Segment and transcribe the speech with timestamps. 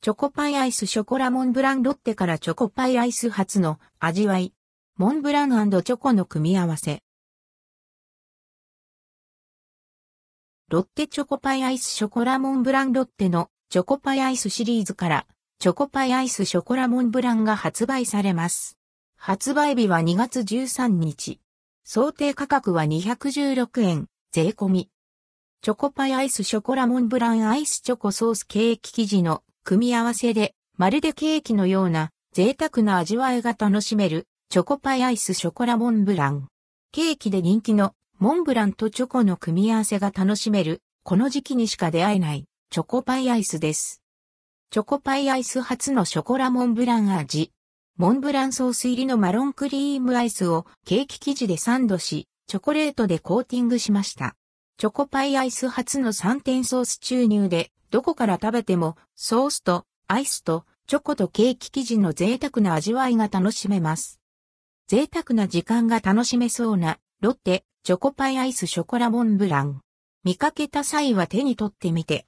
[0.00, 4.54] チョコパイアイスショコラモンブランロッテからチョコパイアイス初の味わい。
[4.96, 7.02] モンブランチョコの組み合わせ。
[10.68, 15.26] ロッテチョコパイアイスショコラモンブランロッテのチョコパイアイスシリーズから
[15.58, 18.78] チョコパイアイスショコラモンブランが発売されます。
[19.16, 21.40] 発売日は2月13日。
[21.82, 24.90] 想定価格は216円、税込み。
[25.60, 36.48] チョコパイアイスショコラモンブランアイスチョコソースケーキ生地の組み合わせで、まるでケーキのような贅沢な味わいが楽しめるチョコパイアイスショコラモンブラン。
[36.90, 44.00] ケーキで人気のモンブランとチョコの組み合わせが楽しめる、この時期にしか出会えないチョコパイアイスです。
[44.70, 47.52] チョコパイアイス初のショコラモンブラン味。
[47.98, 54.34] モンブランソース入りのマロンクリームアイスをケーキ生地でサンドし、チョコレートでコーティングしました。
[54.78, 64.20] チョコパイアイス初の3点ソース注入でどこから食べてもソースとアイスとチョコとケーキ生地の贅沢な味わいが楽しめます。
[64.86, 69.80] 贅沢な時間が楽しめそうなロッテチョコパイアイスショコラモンブラン。
[70.24, 72.16] 見かけた際は手に取ってみて